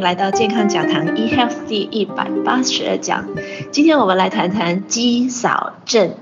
[0.00, 3.28] 来到健康讲堂 eHealth 第一百八十二讲。
[3.72, 6.14] 今天我们来谈谈肌少症。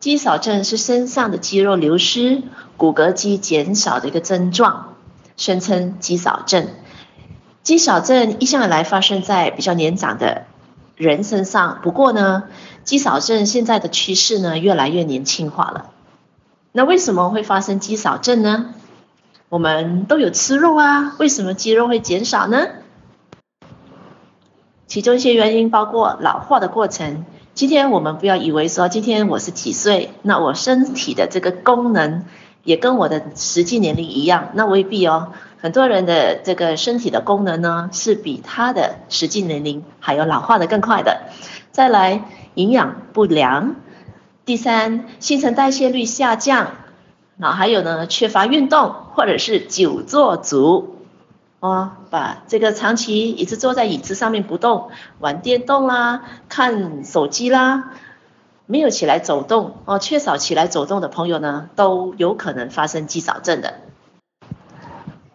[0.00, 2.42] 肌少症是身上的肌肉流失、
[2.76, 4.94] 骨骼肌减少的一个症状，
[5.36, 6.68] 宣称肌少症。
[7.62, 10.46] 肌少症一向以来发生在比较年长的
[10.96, 12.44] 人身上，不过呢，
[12.82, 15.90] 肌少症现在的趋势呢，越来越年轻化了。
[16.72, 18.74] 那为什么会发生肌少症呢？
[19.50, 22.68] 我们都有吃肉啊，为什么肌肉会减少呢？
[24.86, 27.24] 其中一些原因包括老化的过程。
[27.52, 32.26] 今天我们不要以为说今天我是几岁，那我身体的这个功能
[32.62, 35.32] 也跟我的实际年龄一样，那未必哦。
[35.58, 41.22] 很多人的这个身体的功能呢，是比他的实际年龄还有老化的更快的。
[41.72, 42.22] 再来，
[42.54, 43.74] 营养不良。
[44.44, 46.68] 第三，新陈代谢率下降。
[47.42, 50.96] 那还有呢，缺乏运动，或者是久坐族，
[51.60, 57.92] 哦，把这个长期一直坐在椅子上面不动，玩电动啦，看手机啦，
[58.66, 63.72] 没有起来走动，哦，缺少起来走动的朋友呢，都有可能发生肌少症的。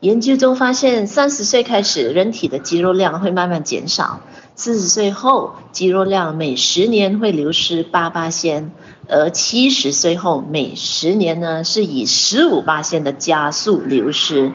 [0.00, 4.20] 研究中发现，三十岁开始，人体的肌肉量会慢慢减少，
[4.56, 8.70] 四十岁后，肌肉量每十年会流失八八仙。
[9.08, 14.52] 而七十岁后，每十年呢是以十五八仙的加速流失，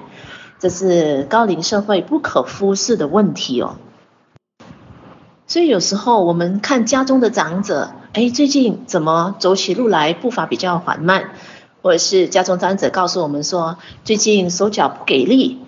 [0.58, 3.76] 这是高龄社会不可忽视的问题哦。
[5.46, 11.32] 所以有时候我们看家中的长者，哎，最近怎么走起路来步伐比较缓慢，
[11.84, 15.60] 或者是家中长者告诉我们说，最近手脚不给力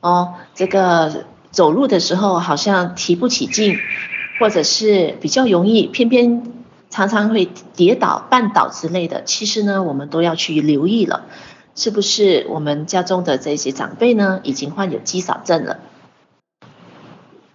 [0.00, 3.78] 哦，这个走路的时候好像提不起劲，
[4.38, 6.54] 或者是比较容易偏偏。
[6.92, 11.22] 常常会跌倒、绊倒之类的，其实呢，我们都要去留意了，
[11.76, 15.78] 是不是我们家中的这些长辈呢，已经患有肌少症了？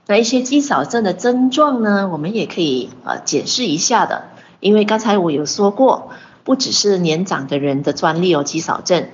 [0.08, 4.30] 那一些肌少症的症状呢，我们也可以呃解释一下的，
[4.62, 6.12] 因为刚才我有说过，
[6.46, 9.10] 不只是年长的人的专利哦，肌少症，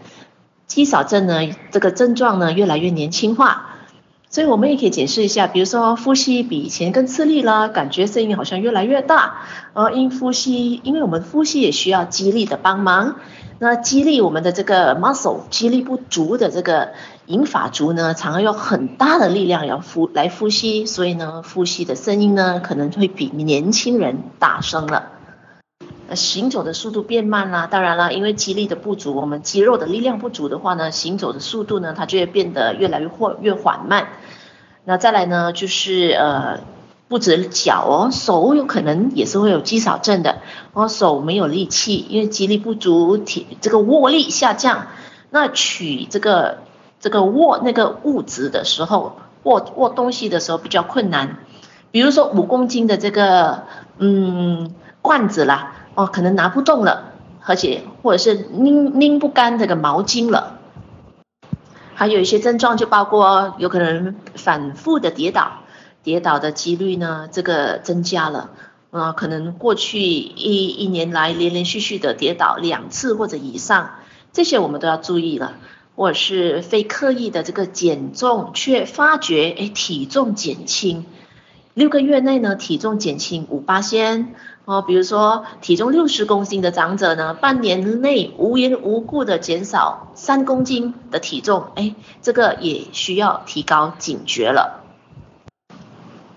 [0.67, 3.70] 肌少症呢，这个症状呢，越来越年轻化。
[4.31, 9.41] 所以我们也可以解释一下，比如说呼吸比以前更吃力了，感觉声音好像越来越大。
[9.73, 13.17] 呃，因呼吸，因为我们呼吸也需要肌力的帮忙。
[13.59, 16.93] 那肌力我们的这个 muscle 肌力不足的这个
[17.25, 25.11] 银发族呢，常常有很大的力量要呼来呼吸，所以呢，呼吸的声音呢可能会比年轻人大声了。
[26.13, 34.07] 行走的速度变慢啦，当然啦，因为肌力的不足，我们肌肉的力量不足的话呢，行走的速度呢，它就会变得越来越或越缓慢。
[34.83, 36.59] 那再来呢，就是呃，
[37.07, 40.37] 不止脚哦，手有可能也是会有肌少症的。
[40.73, 44.87] 哦，手没有力气，因为肌力不足，体这个握力下降。
[45.29, 46.57] 那取这个
[46.99, 51.37] 这个握那个物质的时候，握握东西的时候比较困难。
[51.91, 53.63] 比如说五公斤的这个
[53.99, 57.11] 嗯罐子啦，哦，可能拿不动了，
[57.45, 60.57] 而且或者是拎拎不干这个毛巾了。
[62.01, 65.59] 还有一些症状就包括有可能反复的跌倒，
[66.01, 68.49] 跌倒的几率呢，这个增加了，
[68.89, 73.99] 啊、可能过去一一年来连连续续的跌倒两次或者以上，
[74.33, 75.53] 这些我们都要注意了，
[75.95, 81.05] 或者是非刻意的这个减重却发觉哎体重减轻，
[81.73, 84.33] 六个月内呢体重减轻五八仙。
[84.65, 94.83] 哦，比如说体重六十公斤的长者呢，半年内无缘无故的减少三公斤的体重，哎，这个也需要提高警觉了。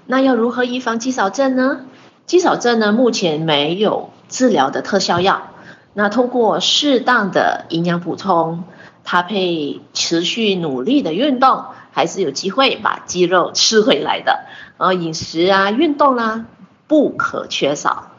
[0.07, 1.83] 那要如何预防肌少症呢？
[2.25, 5.51] 肌少症呢，目前没有治疗的特效药。
[5.93, 8.65] 那通过适当的营养补充，
[9.05, 14.45] 搭配持续努力的运动，还是有机会把肌肉吃回来的。
[14.77, 16.45] 然后饮食啊，运动啊，
[16.87, 18.11] 不可缺少。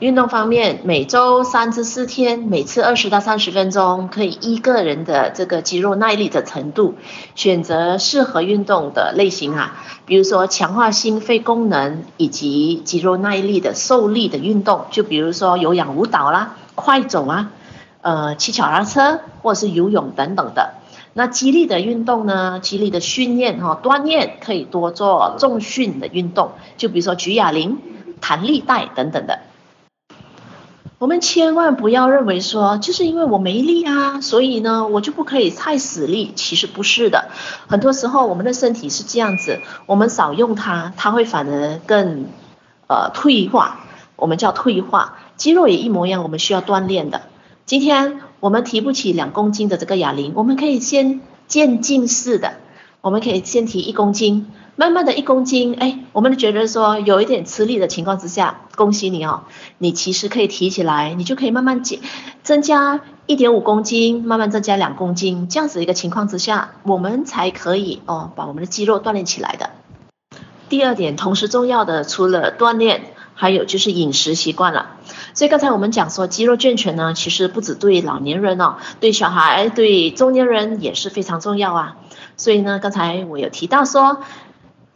[0.00, 6.96] 运动方面，每周三至四天，每次二十到三十分钟，可以依个人的这个肌肉耐力的程度，
[7.34, 9.82] 选择适合运动的类型啊。
[10.04, 17.50] 比如说强化心肺功能以及肌肉耐力的受力的运动，就比如说有氧舞蹈啦、快走啊、
[18.02, 20.74] 呃骑脚踏车或是游泳等等的。
[21.14, 27.78] 那肌力的运动呢，肌力的训练哈、哦，锻炼可以多做重训的运动，就比如说举哑铃、
[28.20, 29.38] 弹力带等等的。
[30.98, 36.32] 我们千万不要认为说，就是因为我没力啊，所以呢，我就不可以太使力。
[36.34, 37.30] 其实不是的，
[37.68, 42.26] 很多时候我们的身体是这样子，我们少用它，它会反而更
[42.88, 43.80] 呃退化。
[44.16, 47.22] 我们叫退化，肌肉也一模一样，我们需要锻炼的。
[47.66, 52.58] 今天我们提不起两公斤的这个哑铃，我们可以先渐进式的，
[53.00, 59.44] 我们可以先提一公斤，慢慢的一公斤，哎，我们觉得说有一点吃力的情况之下，恭喜你哦，
[59.78, 62.00] 你其实可以提起来，你就可以慢慢减，
[62.42, 69.70] 增加一点五公斤，慢慢增加两公斤，这样子一个情况之下，我们才可以哦把我们的肌肉锻炼起来的。
[70.68, 73.04] 第二点，同时重要的，除了锻炼。
[73.36, 74.90] 还有就是饮食习惯了，
[75.34, 81.96] 所以刚才我们讲说肌肉健全呢，其实不只对老年人哦，对小孩、对中年人也是非常重要啊。
[82.36, 84.22] 所以呢，刚才我有提到说，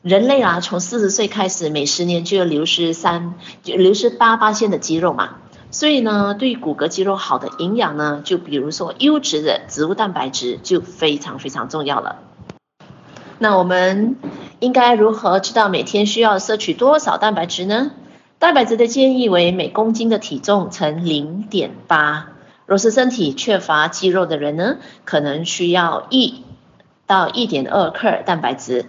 [0.00, 5.36] 人类啊，从四十岁开始，每十年就要流失三，就流失八八线的肌肉嘛。
[5.70, 12.20] 所以呢，对于骨骼肌肉好的营养呢，就比如说优质的植物蛋白质就非常非常重要了。
[13.38, 14.16] 那我们
[14.60, 17.90] 应该如何知道每天需要摄取多少蛋白质呢？
[18.38, 22.28] 蛋白质的建议为每公斤的体重乘零点八。
[22.66, 26.44] 若是身体缺乏肌肉的人呢，可能需要一
[27.06, 28.86] 到一点二克蛋白质。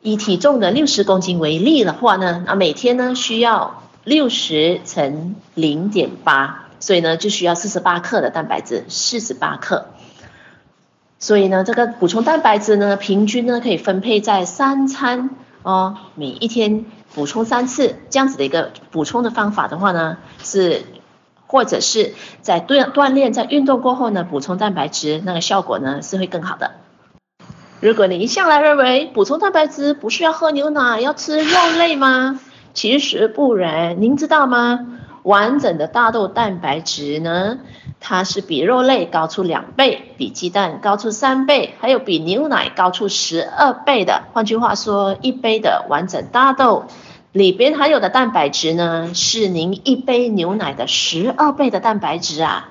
[0.00, 9.88] 以体重的六十公斤为例的话呢，那每天呢需要六十乘零点八，所以呢就需要四十八克的蛋白质，四十八克。
[11.18, 15.28] 所以呢，这个补充蛋白质呢，平均呢可以分配在三餐
[15.62, 16.86] 哦，每一天。
[17.16, 20.84] 补充三次这样子的一个补充的方法的话呢，是
[21.46, 26.72] 或者是在锻锻炼在运动过后呢，补充蛋白质，那个效果呢是会更好的。
[27.80, 32.38] 如果你一向来认为补充蛋白质不是要喝牛奶，要吃肉类吗？
[32.74, 34.86] 其实不然，您知道吗？
[35.22, 37.58] 完整的大豆蛋白质呢，
[37.98, 44.22] 它是比肉类高出两倍，比鸡蛋高出三倍，还有比牛奶高出十二倍的。
[44.32, 46.84] 换句话说，一杯的完整大豆
[47.36, 52.70] 里边含有的蛋白质呢，是您一杯牛奶的十二倍的蛋白质啊。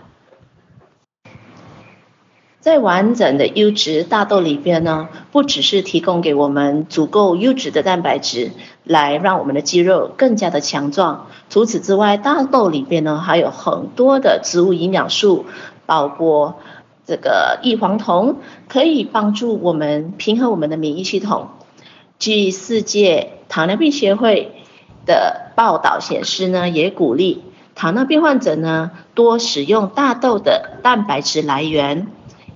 [2.62, 8.54] 在完整的优质大豆里边呢，不只是提供给我们足够优质的蛋白质，
[8.84, 11.28] 来让我们的肌肉更加的强壮。
[11.48, 15.46] 除此之外，大豆里边呢还有很多的植物营养素，
[15.86, 16.56] 包括
[17.06, 21.50] 这个异黄酮，可以帮助我们平衡我们的免疫系统。
[22.18, 24.55] 据世界糖尿病协会
[25.06, 27.44] 的报道显示呢，也鼓励
[27.76, 32.08] 糖尿病患者呢多使用大豆的蛋白质来源。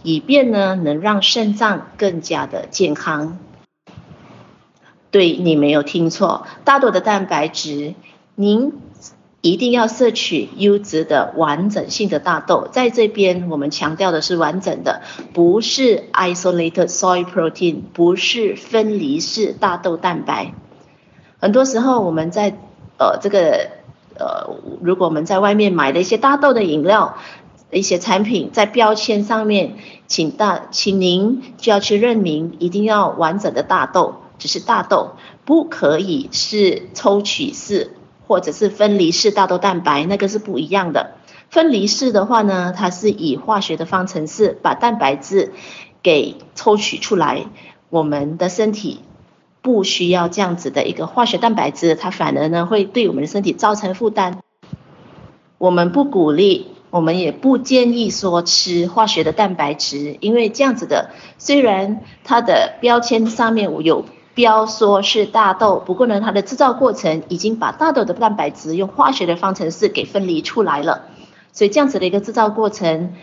[0.01, 3.38] 以便呢，能让肾脏更加的健康。
[5.12, 7.96] 对，你没有听错，大豆的蛋白质，
[8.36, 8.72] 您
[9.42, 12.69] 一定要摄取优质的完整性的大豆。
[12.72, 15.01] 在这边，我们强调的是完整的，
[15.34, 20.54] 不是 isolated soy protein，不是分离式大豆蛋白。
[21.39, 22.57] 很多时候，我们在
[22.97, 23.69] 呃这个
[24.18, 27.18] 呃，如果我们在外面买的一些大豆的饮料。
[27.71, 29.75] 一些产品在标签上面，
[30.07, 35.12] 请大，请您就要去认明，一定要完整的大豆，只是大豆，
[35.45, 37.91] 不可以是抽取式
[38.25, 41.12] 或者是分离式大豆蛋白，那个是不一样的。
[41.51, 45.53] 分离式的话呢，它是以化学的方程式把蛋白质
[46.01, 47.45] 给抽取出来，
[47.91, 49.01] 我们的身体
[49.62, 54.39] 不需要这样子的一个化学蛋白质，它反而呢会对我们的身体造成负担。
[55.58, 56.68] 我们不鼓励。
[56.92, 71.10] 我们也不建议说吃化学的蛋白质，因为这样子的，虽然它的标签上面有标说是大豆，不过呢，它的制造过程已经把大豆的蛋白质用化学的方程式给分离出来了，
[71.54, 73.13] 所以这样子的一个制造过程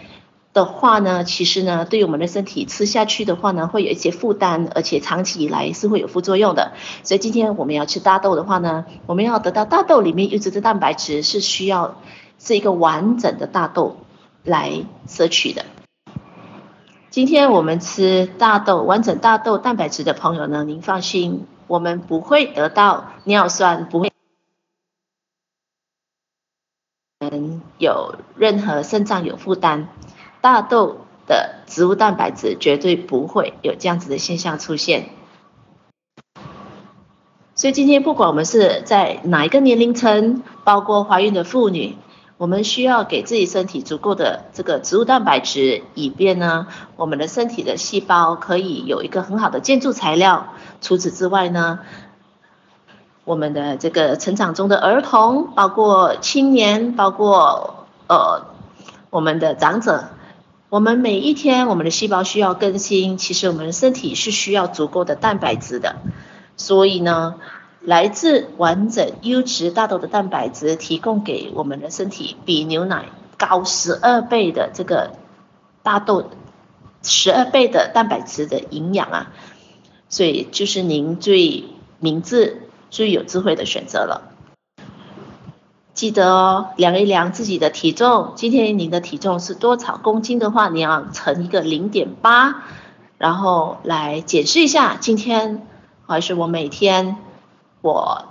[0.57, 6.73] 的话呢，其实呢，对于我们的身体吃下去的话呢，会有一些负担，而且长期以来是会有副作用的。
[7.03, 11.97] 所以今天我们要吃大豆的话呢，我们要得到大豆里面优质的蛋白质是需要。
[12.39, 13.97] 是一个完整的大豆
[14.45, 15.65] 来摄取的。
[17.09, 24.13] 今天我们吃大豆，完整大豆蛋白质的朋友呢，您放心，我们不会得到尿酸，不会
[27.21, 29.89] 嗯有任何肾脏有负担。
[30.47, 35.09] 大豆的植物蛋白质绝对不会有这样子的现象出现。
[37.57, 41.97] 所以今天不管我们是在哪一个年龄层，包括怀孕的妇女。
[42.37, 50.53] 我们需要给自己身体足够的这个植物蛋白质，以便呢，我们的身体的细胞可以有一个很好的建筑材料。
[50.81, 51.81] 除此之外呢，
[53.25, 58.47] 我们的这个成长中的儿童，包括青年，包括呃
[59.11, 60.11] 我们的长者，
[60.69, 65.97] 我们每一天我们的细胞需要更新，其实我们的身体是需要足够的蛋白质的，
[66.57, 67.37] 所以呢。
[67.83, 73.05] 来自完整优质大豆的蛋白质提供给我们的身体比牛奶
[73.39, 75.13] 高十二倍的这个
[75.85, 76.29] 大豆
[77.05, 79.33] 十二倍的蛋白质的营养啊，
[80.09, 81.67] 所以就是您最
[82.01, 84.36] 明智、最有智慧的选择了。
[85.97, 88.35] 记得哦，量一量自己的体重。
[88.37, 92.63] 今天您的体重是多少公斤的话，你要乘一个零点八，
[93.19, 95.67] 然后来检视一下，今天
[96.07, 97.17] 还是我每天
[97.81, 98.27] 我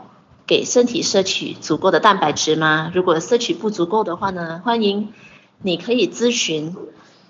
[0.45, 2.91] 给身体摄取足够的蛋白质吗？
[2.93, 5.11] 如果摄取不足够的话呢，欢迎
[5.61, 6.75] 你可以咨询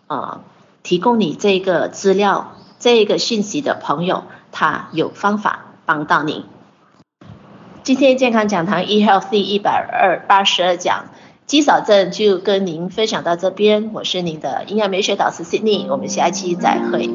[0.07, 0.17] 啊。
[0.17, 0.41] 呃
[0.85, 6.45] 提供你这个资料、这个信息的朋友，他有方法帮到你。
[7.85, 11.05] 今天健康讲堂 eHealthy 一百二八十二讲
[11.45, 17.07] 肌少症就跟您分享到这边，我是您的营养美学导师 Sydney，我们下期再会。